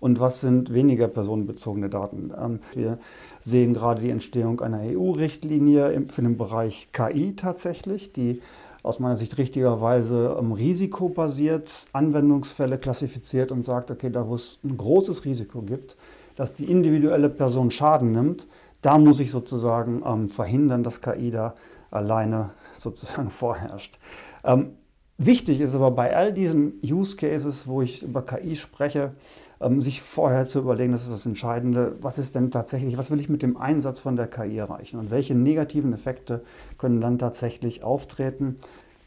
und 0.00 0.18
was 0.18 0.40
sind 0.40 0.74
weniger 0.74 1.06
personenbezogene 1.06 1.88
Daten. 1.88 2.32
Ähm, 2.36 2.58
wir 2.74 2.98
sehen 3.42 3.74
gerade 3.74 4.00
die 4.00 4.10
Entstehung 4.10 4.60
einer 4.60 4.80
EU-Richtlinie 4.80 6.02
für 6.08 6.22
den 6.22 6.36
Bereich 6.36 6.88
KI 6.92 7.36
tatsächlich, 7.36 8.12
die 8.12 8.40
aus 8.86 9.00
meiner 9.00 9.16
Sicht 9.16 9.36
richtigerweise 9.36 10.36
ähm, 10.38 10.52
risikobasiert 10.52 11.86
Anwendungsfälle 11.92 12.78
klassifiziert 12.78 13.50
und 13.50 13.62
sagt, 13.62 13.90
okay, 13.90 14.10
da 14.10 14.28
wo 14.28 14.34
es 14.34 14.58
ein 14.64 14.76
großes 14.76 15.24
Risiko 15.24 15.62
gibt, 15.62 15.96
dass 16.36 16.54
die 16.54 16.70
individuelle 16.70 17.28
Person 17.28 17.70
Schaden 17.70 18.12
nimmt, 18.12 18.46
da 18.82 18.98
muss 18.98 19.20
ich 19.20 19.30
sozusagen 19.30 20.02
ähm, 20.06 20.28
verhindern, 20.28 20.82
dass 20.82 21.00
KI 21.00 21.30
da 21.30 21.54
alleine 21.90 22.50
sozusagen 22.78 23.30
vorherrscht. 23.30 23.98
Ähm, 24.44 24.72
wichtig 25.18 25.60
ist 25.60 25.74
aber 25.74 25.90
bei 25.90 26.14
all 26.16 26.32
diesen 26.32 26.74
Use 26.84 27.16
Cases, 27.16 27.66
wo 27.66 27.82
ich 27.82 28.04
über 28.04 28.22
KI 28.22 28.54
spreche, 28.54 29.12
ähm, 29.60 29.82
sich 29.82 30.02
vorher 30.02 30.46
zu 30.46 30.58
überlegen, 30.58 30.92
das 30.92 31.04
ist 31.04 31.12
das 31.12 31.26
Entscheidende, 31.26 31.96
was 32.00 32.18
ist 32.18 32.34
denn 32.34 32.50
tatsächlich, 32.50 32.98
was 32.98 33.10
will 33.10 33.20
ich 33.20 33.28
mit 33.28 33.42
dem 33.42 33.56
Einsatz 33.56 34.00
von 34.00 34.16
der 34.16 34.26
KI 34.26 34.58
erreichen 34.58 34.98
und 34.98 35.10
welche 35.10 35.34
negativen 35.34 35.92
Effekte 35.92 36.42
können 36.78 37.00
dann 37.00 37.18
tatsächlich 37.18 37.82
auftreten. 37.82 38.56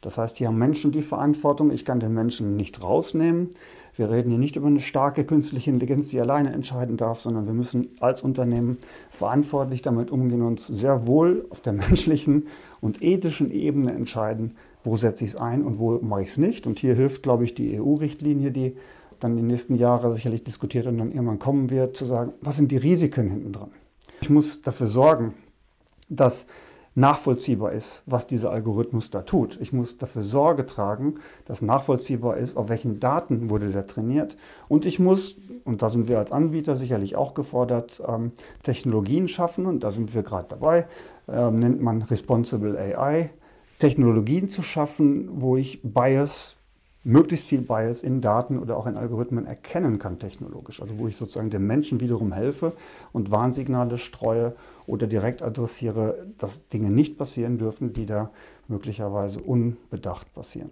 Das 0.01 0.17
heißt, 0.17 0.37
hier 0.37 0.47
haben 0.47 0.57
Menschen 0.57 0.91
die 0.91 1.01
Verantwortung, 1.01 1.71
ich 1.71 1.83
kann 1.83 1.99
den 1.99 2.13
Menschen 2.13 2.55
nicht 2.55 2.81
rausnehmen. 2.81 3.49
Wir 3.95 4.09
reden 4.09 4.29
hier 4.29 4.39
nicht 4.39 4.55
über 4.55 4.67
eine 4.67 4.79
starke 4.79 5.25
künstliche 5.25 5.71
Intelligenz, 5.71 6.07
die 6.07 6.21
alleine 6.21 6.53
entscheiden 6.53 6.95
darf, 6.95 7.19
sondern 7.19 7.47
wir 7.47 7.53
müssen 7.53 7.89
als 7.99 8.21
Unternehmen 8.21 8.77
verantwortlich 9.09 9.81
damit 9.81 10.09
umgehen 10.09 10.41
und 10.41 10.61
sehr 10.61 11.05
wohl 11.05 11.45
auf 11.49 11.59
der 11.59 11.73
menschlichen 11.73 12.47
und 12.79 13.01
ethischen 13.01 13.51
Ebene 13.51 13.91
entscheiden, 13.91 14.55
wo 14.85 14.95
setze 14.95 15.25
ich 15.25 15.31
es 15.31 15.35
ein 15.35 15.63
und 15.63 15.79
wo 15.79 15.99
mache 15.99 16.21
ich 16.21 16.29
es 16.29 16.37
nicht. 16.37 16.65
Und 16.65 16.79
hier 16.79 16.95
hilft, 16.95 17.23
glaube 17.23 17.43
ich, 17.43 17.53
die 17.53 17.77
EU-Richtlinie, 17.77 18.51
die 18.51 18.77
dann 19.19 19.35
die 19.35 19.43
nächsten 19.43 19.75
Jahre 19.75 20.13
sicherlich 20.13 20.43
diskutiert 20.43 20.88
und 20.88 20.97
dann 20.97 21.11
irgendwann 21.11 21.39
kommen 21.39 21.69
wird, 21.69 21.95
zu 21.95 22.05
sagen, 22.05 22.33
was 22.41 22.57
sind 22.57 22.71
die 22.71 22.77
Risiken 22.77 23.29
hinten 23.29 23.53
dran? 23.53 23.71
Ich 24.21 24.29
muss 24.29 24.61
dafür 24.61 24.88
sorgen, 24.88 25.33
dass 26.09 26.45
nachvollziehbar 26.95 27.71
ist, 27.71 28.03
was 28.05 28.27
dieser 28.27 28.51
Algorithmus 28.51 29.09
da 29.09 29.21
tut. 29.21 29.57
Ich 29.61 29.71
muss 29.71 29.97
dafür 29.97 30.21
Sorge 30.21 30.65
tragen, 30.65 31.15
dass 31.45 31.61
nachvollziehbar 31.61 32.38
ist, 32.38 32.57
auf 32.57 32.69
welchen 32.69 32.99
Daten 32.99 33.49
wurde 33.49 33.71
der 33.71 33.88
trainiert. 33.88 34.35
Und 34.67 34.85
ich 34.85 34.99
muss, 34.99 35.35
und 35.63 35.81
da 35.81 35.89
sind 35.89 36.07
wir 36.07 36.17
als 36.17 36.31
Anbieter 36.31 36.75
sicherlich 36.75 37.15
auch 37.15 37.33
gefordert, 37.33 38.01
ähm, 38.05 38.31
Technologien 38.63 39.27
schaffen, 39.27 39.65
und 39.65 39.83
da 39.83 39.91
sind 39.91 40.13
wir 40.13 40.23
gerade 40.23 40.47
dabei, 40.49 40.88
ähm, 41.27 41.59
nennt 41.59 41.81
man 41.81 42.01
Responsible 42.01 42.77
AI, 42.77 43.29
Technologien 43.77 44.49
zu 44.49 44.61
schaffen, 44.61 45.29
wo 45.31 45.55
ich 45.55 45.79
Bias 45.83 46.57
möglichst 47.03 47.47
viel 47.47 47.61
Bias 47.61 48.03
in 48.03 48.21
Daten 48.21 48.59
oder 48.59 48.77
auch 48.77 48.85
in 48.85 48.97
Algorithmen 48.97 49.45
erkennen 49.45 49.99
kann 49.99 50.19
technologisch. 50.19 50.81
Also 50.81 50.99
wo 50.99 51.07
ich 51.07 51.15
sozusagen 51.15 51.49
dem 51.49 51.65
Menschen 51.65 51.99
wiederum 52.01 52.33
helfe 52.33 52.73
und 53.13 53.31
Warnsignale 53.31 53.97
streue 53.97 54.55
oder 54.85 55.07
direkt 55.07 55.41
adressiere, 55.41 56.27
dass 56.37 56.67
Dinge 56.67 56.89
nicht 56.89 57.17
passieren 57.17 57.57
dürfen, 57.57 57.93
die 57.93 58.05
da 58.05 58.31
möglicherweise 58.67 59.39
unbedacht 59.39 60.33
passieren. 60.33 60.69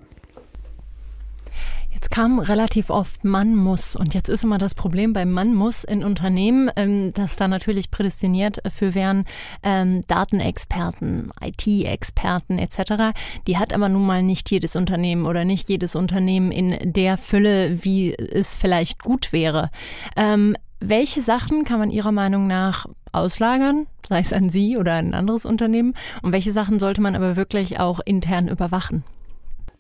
Jetzt 1.98 2.12
kam 2.12 2.38
relativ 2.38 2.92
oft 2.92 3.24
Mann 3.24 3.56
muss 3.56 3.96
und 3.96 4.14
jetzt 4.14 4.30
ist 4.30 4.44
immer 4.44 4.60
das 4.60 4.76
Problem 4.76 5.14
beim 5.14 5.32
Mann 5.32 5.56
muss 5.56 5.84
in 5.84 6.04
Unternehmen, 6.04 6.70
ähm, 6.76 7.12
dass 7.12 7.38
da 7.38 7.48
natürlich 7.48 7.90
prädestiniert 7.90 8.62
für 8.72 8.94
wären 8.94 9.26
ähm, 9.64 10.06
Datenexperten, 10.06 11.32
IT-Experten 11.42 12.60
etc. 12.60 13.18
Die 13.48 13.58
hat 13.58 13.74
aber 13.74 13.90
nun 13.90 14.06
mal 14.06 14.22
nicht 14.22 14.52
jedes 14.52 14.76
Unternehmen 14.76 15.26
oder 15.26 15.44
nicht 15.44 15.70
jedes 15.70 15.96
Unternehmen 15.96 16.52
in 16.52 16.94
der 16.94 17.18
Fülle, 17.18 17.84
wie 17.84 18.14
es 18.14 18.56
vielleicht 18.56 19.02
gut 19.02 19.34
wäre. 19.34 19.72
Ähm, 20.16 20.56
welche 20.80 21.24
Sachen 21.24 21.64
kann 21.64 21.80
man 21.80 21.90
Ihrer 21.90 22.12
Meinung 22.12 22.46
nach 22.46 22.86
auslagern, 23.12 23.88
sei 24.08 24.20
es 24.20 24.34
an 24.34 24.50
Sie 24.50 24.78
oder 24.78 24.94
an 24.94 25.08
ein 25.08 25.14
anderes 25.16 25.46
Unternehmen? 25.46 25.96
Und 26.22 26.32
welche 26.32 26.54
Sachen 26.54 26.78
sollte 26.78 27.02
man 27.02 27.16
aber 27.16 27.36
wirklich 27.36 27.80
auch 27.80 28.00
intern 28.06 28.50
überwachen? 28.50 29.04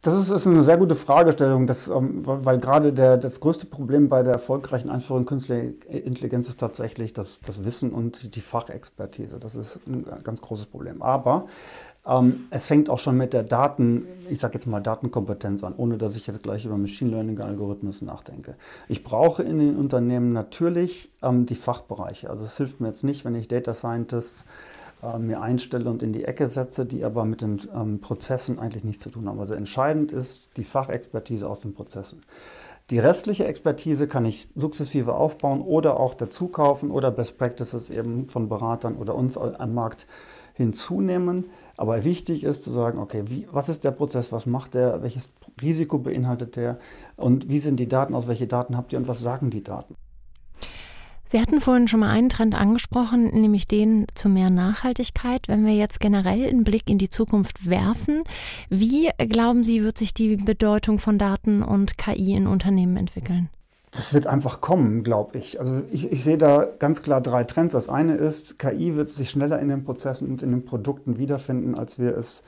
Das 0.07 0.17
ist, 0.17 0.29
ist, 0.29 0.47
eine 0.47 0.63
sehr 0.63 0.77
gute 0.77 0.95
Fragestellung, 0.95 1.67
das, 1.67 1.89
ähm, 1.89 2.21
weil 2.23 2.59
gerade 2.59 2.93
der, 2.93 3.17
das 3.17 3.41
größte 3.41 3.65
Problem 3.65 4.07
bei 4.07 4.23
der 4.23 4.31
erfolgreichen 4.31 4.89
Einführung 4.89 5.25
künstlicher 5.25 5.73
Intelligenz 5.89 6.47
ist 6.47 6.61
tatsächlich 6.61 7.11
das, 7.11 7.41
das 7.41 7.65
Wissen 7.65 7.91
und 7.91 8.33
die 8.33 8.39
Fachexpertise. 8.39 9.37
Das 9.37 9.55
ist 9.55 9.81
ein 9.85 10.05
ganz 10.23 10.39
großes 10.39 10.67
Problem. 10.67 11.01
Aber 11.01 11.47
ähm, 12.07 12.45
es 12.51 12.67
fängt 12.67 12.89
auch 12.89 12.99
schon 12.99 13.17
mit 13.17 13.33
der 13.33 13.43
Daten, 13.43 14.07
ich 14.29 14.39
sage 14.39 14.53
jetzt 14.53 14.65
mal 14.65 14.79
Datenkompetenz 14.79 15.65
an, 15.65 15.73
ohne 15.75 15.97
dass 15.97 16.15
ich 16.15 16.25
jetzt 16.25 16.41
gleich 16.41 16.63
über 16.63 16.77
Machine 16.77 17.11
Learning-Algorithmen 17.11 17.93
nachdenke. 18.03 18.55
Ich 18.87 19.03
brauche 19.03 19.43
in 19.43 19.59
den 19.59 19.75
Unternehmen 19.75 20.31
natürlich 20.31 21.11
ähm, 21.21 21.45
die 21.45 21.55
Fachbereiche. 21.55 22.29
Also 22.29 22.45
es 22.45 22.55
hilft 22.55 22.79
mir 22.79 22.87
jetzt 22.87 23.03
nicht, 23.03 23.25
wenn 23.25 23.35
ich 23.35 23.49
Data 23.49 23.73
Scientists 23.73 24.45
äh, 25.03 25.19
mir 25.19 25.41
einstelle 25.41 25.89
und 25.89 26.03
in 26.03 26.13
die 26.13 26.25
Ecke 26.25 26.47
setze, 26.47 26.85
die 26.85 27.03
aber 27.03 27.25
mit 27.25 27.41
den 27.41 27.61
ähm, 27.73 27.99
Prozessen 27.99 28.59
eigentlich 28.59 28.83
nichts 28.83 29.03
zu 29.03 29.09
tun 29.09 29.27
haben. 29.27 29.39
Also 29.39 29.53
entscheidend 29.53 30.11
ist 30.11 30.57
die 30.57 30.63
Fachexpertise 30.63 31.49
aus 31.49 31.59
den 31.59 31.73
Prozessen. 31.73 32.21
Die 32.89 32.99
restliche 32.99 33.45
Expertise 33.45 34.07
kann 34.07 34.23
ich 34.23 34.47
sukzessive 34.55 35.13
aufbauen 35.13 35.61
oder 35.61 35.99
auch 35.99 36.13
dazu 36.13 36.47
kaufen 36.47 36.89
oder 36.89 37.11
Best 37.11 37.37
Practices 37.37 37.89
eben 37.89 38.29
von 38.29 38.47
Beratern 38.47 38.95
oder 38.95 39.13
uns 39.15 39.37
am 39.37 39.73
Markt 39.73 40.07
hinzunehmen. 40.53 41.49
Aber 41.75 42.05
wichtig 42.05 42.45
ist 42.45 42.63
zu 42.63 42.71
sagen, 42.71 42.97
okay, 42.97 43.23
wie, 43.27 43.45
was 43.51 43.67
ist 43.67 43.83
der 43.83 43.91
Prozess, 43.91 44.31
was 44.31 44.45
macht 44.45 44.73
der, 44.73 45.03
welches 45.03 45.29
Risiko 45.61 45.99
beinhaltet 45.99 46.55
der 46.55 46.79
und 47.17 47.49
wie 47.49 47.59
sind 47.59 47.77
die 47.77 47.89
Daten 47.89 48.15
aus, 48.15 48.27
welche 48.27 48.47
Daten 48.47 48.77
habt 48.77 48.93
ihr 48.93 48.99
und 48.99 49.07
was 49.09 49.19
sagen 49.19 49.49
die 49.49 49.63
Daten? 49.63 49.95
Sie 51.27 51.41
hatten 51.41 51.59
vorhin 51.59 51.87
schon 51.87 51.99
mal 51.99 52.09
einen 52.09 52.29
Trend 52.29 52.55
angesprochen, 52.55 53.27
nämlich 53.27 53.67
den 53.67 54.07
zu 54.15 54.29
mehr 54.29 54.49
Nachhaltigkeit. 54.49 55.47
Wenn 55.47 55.65
wir 55.65 55.73
jetzt 55.73 55.99
generell 55.99 56.47
einen 56.47 56.63
Blick 56.63 56.89
in 56.89 56.97
die 56.97 57.09
Zukunft 57.09 57.69
werfen, 57.69 58.23
wie 58.69 59.09
glauben 59.17 59.63
Sie, 59.63 59.83
wird 59.83 59.97
sich 59.97 60.13
die 60.13 60.37
Bedeutung 60.37 60.99
von 60.99 61.17
Daten 61.17 61.61
und 61.63 61.97
KI 61.97 62.33
in 62.33 62.47
Unternehmen 62.47 62.95
entwickeln? 62.95 63.49
Das 63.91 64.13
wird 64.13 64.27
einfach 64.27 64.61
kommen, 64.61 65.03
glaube 65.03 65.37
ich. 65.37 65.59
Also 65.59 65.81
ich, 65.91 66.11
ich, 66.11 66.23
sehe 66.23 66.37
da 66.37 66.67
ganz 66.77 67.01
klar 67.01 67.19
drei 67.21 67.43
Trends. 67.45 67.73
Das 67.73 67.89
eine 67.89 68.15
ist, 68.15 68.59
KI 68.59 68.95
wird 68.95 69.09
sich 69.09 69.29
schneller 69.29 69.59
in 69.59 69.69
den 69.69 69.83
Prozessen 69.83 70.29
und 70.29 70.43
in 70.43 70.51
den 70.51 70.65
Produkten 70.65 71.17
wiederfinden, 71.17 71.75
als 71.75 71.97
wir 71.97 72.15
es 72.15 72.43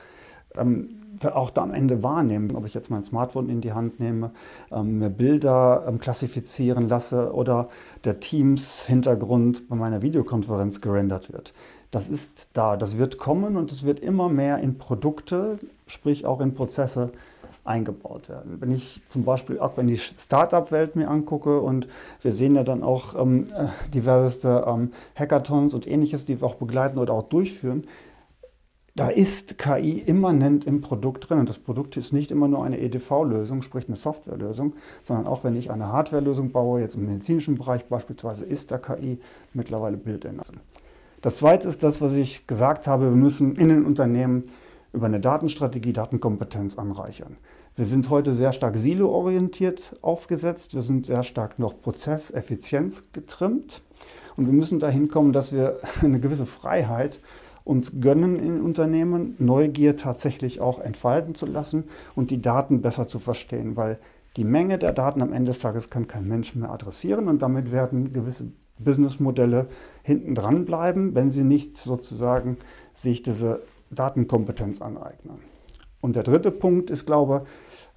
ähm, 0.60 0.90
auch 1.34 1.50
da 1.50 1.64
am 1.64 1.74
Ende 1.74 2.02
wahrnehmen. 2.04 2.56
Ob 2.56 2.66
ich 2.66 2.74
jetzt 2.74 2.90
mein 2.90 3.04
Smartphone 3.04 3.50
in 3.50 3.62
die 3.62 3.74
Hand 3.74 4.00
nehme, 4.00 4.32
ähm, 4.72 5.00
mir 5.00 5.10
Bilder 5.10 5.86
ähm, 5.88 6.00
klassifizieren 6.00 6.88
lasse 6.88 7.34
oder 7.34 7.70
der 8.04 8.20
Teams-Hintergrund 8.20 9.68
bei 9.70 9.76
meiner 9.76 10.02
Videokonferenz 10.02 10.82
gerendert 10.82 11.32
wird. 11.32 11.54
Das 11.92 12.10
ist 12.10 12.50
da, 12.54 12.78
das 12.78 12.98
wird 12.98 13.18
kommen 13.18 13.58
und 13.58 13.72
es 13.72 13.84
wird 13.84 14.00
immer 14.00 14.30
mehr 14.30 14.60
in 14.60 14.78
Produkte, 14.78 15.58
sprich 15.88 16.26
auch 16.26 16.40
in 16.40 16.54
Prozesse 16.54 17.12
eingebaut 17.64 18.30
werden. 18.30 18.58
Wenn 18.60 18.72
ich 18.72 19.02
zum 19.10 19.24
Beispiel 19.24 19.60
auch 19.60 19.78
wenn 19.78 19.88
die 19.88 19.98
Startup-Welt 19.98 20.96
mir 20.96 21.10
angucke 21.10 21.62
und 21.62 21.88
wir 22.22 22.34
sehen 22.34 22.56
ja 22.56 22.64
dann 22.64 22.84
auch 22.84 23.20
ähm, 23.20 23.46
äh, 23.56 23.68
diverseste 23.94 24.66
ähm, 24.68 24.92
Hackathons 25.16 25.74
und 25.74 25.88
ähnliches, 25.88 26.26
die 26.26 26.42
wir 26.42 26.48
auch 26.48 26.56
begleiten 26.56 26.98
oder 26.98 27.14
auch 27.14 27.24
durchführen, 27.24 27.86
da 29.00 29.08
ist 29.08 29.58
KI 29.58 30.00
immanent 30.00 30.66
im 30.66 30.82
Produkt 30.82 31.30
drin. 31.30 31.40
Und 31.40 31.48
das 31.48 31.58
Produkt 31.58 31.96
ist 31.96 32.12
nicht 32.12 32.32
immer 32.32 32.50
nur 32.50 32.66
eine 32.66 32.80
EDV-Lösung, 32.80 33.62
sprich 33.62 33.88
eine 33.88 33.96
Softwarelösung, 33.96 34.76
sondern 35.04 35.26
auch 35.26 35.46
wenn 35.46 35.56
ich 35.56 35.72
eine 35.72 35.88
Hardwarelösung 35.88 36.52
baue, 36.52 36.82
jetzt 36.82 36.96
im 36.96 37.06
medizinischen 37.06 37.56
Bereich 37.56 37.86
beispielsweise, 37.86 38.44
ist 38.44 38.72
da 38.72 38.78
KI 38.78 39.20
mittlerweile 39.54 39.96
Bildinhalt. 39.96 40.52
Das 41.22 41.38
zweite 41.38 41.70
ist 41.70 41.82
das, 41.82 42.02
was 42.02 42.14
ich 42.14 42.46
gesagt 42.46 42.88
habe, 42.88 43.06
wir 43.06 43.16
müssen 43.16 43.56
in 43.56 43.70
den 43.70 43.86
Unternehmen 43.86 44.42
über 44.92 45.06
eine 45.06 45.22
Datenstrategie 45.22 45.94
Datenkompetenz 45.94 46.78
anreichern. 46.78 47.38
Wir 47.78 47.86
sind 47.86 48.10
heute 48.10 48.34
sehr 48.34 48.52
stark 48.52 48.76
silo-orientiert 48.76 49.96
aufgesetzt, 50.02 50.74
wir 50.74 50.82
sind 50.82 51.06
sehr 51.06 51.24
stark 51.24 51.58
noch 51.58 51.80
Prozesseffizienz 51.80 53.06
getrimmt 53.14 53.82
und 54.36 54.46
wir 54.46 54.54
müssen 54.54 54.80
dahin 54.80 55.08
kommen, 55.08 55.32
dass 55.32 55.54
wir 55.54 55.80
eine 56.02 56.20
gewisse 56.20 56.46
Freiheit 56.46 57.20
uns 57.64 58.00
gönnen 58.00 58.38
in 58.40 58.62
Unternehmen, 58.62 59.36
Neugier 59.40 59.98
tatsächlich 59.98 60.62
auch 60.62 60.80
entfalten 60.80 61.36
zu 61.36 61.46
lassen 61.46 61.86
und 62.16 62.32
die 62.32 62.42
Daten 62.42 62.82
besser 62.82 63.08
zu 63.08 63.20
verstehen, 63.20 63.76
weil 63.76 64.00
die 64.38 64.44
Menge 64.44 64.78
der 64.78 64.94
Daten 64.94 65.22
am 65.22 65.34
Ende 65.34 65.52
des 65.52 65.60
Tages 65.60 65.90
kann 65.90 66.08
kein 66.08 66.28
Mensch 66.28 66.56
mehr 66.56 66.72
adressieren 66.72 67.28
und 67.28 67.42
damit 67.42 67.72
werden 67.72 68.14
gewisse 68.14 68.52
Businessmodelle 68.78 69.68
hinten 70.04 70.36
dran 70.36 70.66
bleiben, 70.66 71.16
wenn 71.16 71.32
sie 71.32 71.44
nicht 71.44 71.78
sozusagen 71.78 72.58
sich 72.94 73.24
diese 73.24 73.62
Datenkompetenz 73.92 74.82
aneignen. 74.82 75.40
Und 76.02 76.16
der 76.16 76.24
dritte 76.24 76.52
Punkt 76.52 76.90
ist, 76.90 77.06
glaube 77.06 77.44
ich, 77.46 77.50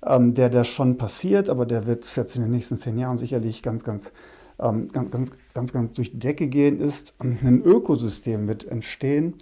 der, 0.04 0.48
der 0.48 0.64
schon 0.64 0.98
passiert, 0.98 1.48
aber 1.48 1.64
der 1.64 1.86
wird 1.86 2.04
jetzt 2.16 2.34
in 2.34 2.42
den 2.42 2.50
nächsten 2.50 2.76
zehn 2.76 2.98
Jahren 2.98 3.16
sicherlich 3.16 3.62
ganz, 3.62 3.84
ganz 3.84 4.08
ähm, 4.08 4.12
ganz, 4.62 5.10
ganz, 5.10 5.32
ganz, 5.54 5.72
ganz 5.72 5.94
durch 5.94 6.12
die 6.12 6.18
Decke 6.18 6.46
gehen, 6.46 6.78
ist, 6.78 7.14
ein 7.18 7.62
Ökosystem 7.64 8.48
wird 8.48 8.64
entstehen, 8.64 9.34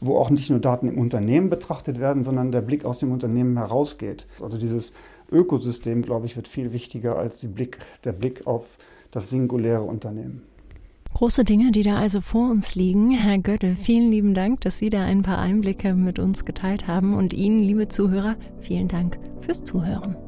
wo 0.00 0.16
auch 0.16 0.30
nicht 0.30 0.48
nur 0.50 0.60
Daten 0.60 0.88
im 0.88 0.98
Unternehmen 0.98 1.50
betrachtet 1.50 1.98
werden, 1.98 2.24
sondern 2.24 2.52
der 2.52 2.60
Blick 2.60 2.84
aus 2.84 2.98
dem 2.98 3.10
Unternehmen 3.10 3.56
herausgeht. 3.56 4.26
Also 4.40 4.58
dieses 4.58 4.92
Ökosystem, 5.30 6.02
glaube 6.02 6.26
ich, 6.26 6.36
wird 6.36 6.48
viel 6.48 6.72
wichtiger 6.72 7.18
als 7.18 7.44
Blick, 7.52 7.78
der 8.04 8.12
Blick 8.12 8.46
auf 8.46 8.78
das 9.10 9.30
singuläre 9.30 9.82
Unternehmen. 9.82 10.42
Große 11.14 11.42
Dinge, 11.42 11.72
die 11.72 11.82
da 11.82 11.96
also 11.96 12.20
vor 12.20 12.50
uns 12.50 12.74
liegen. 12.74 13.10
Herr 13.12 13.38
Götte, 13.38 13.74
vielen 13.74 14.10
lieben 14.10 14.34
Dank, 14.34 14.60
dass 14.60 14.78
Sie 14.78 14.90
da 14.90 15.02
ein 15.04 15.22
paar 15.22 15.38
Einblicke 15.38 15.94
mit 15.94 16.18
uns 16.18 16.44
geteilt 16.44 16.86
haben. 16.86 17.14
Und 17.14 17.32
Ihnen, 17.32 17.60
liebe 17.60 17.88
Zuhörer, 17.88 18.36
vielen 18.60 18.88
Dank 18.88 19.18
fürs 19.38 19.64
Zuhören. 19.64 20.27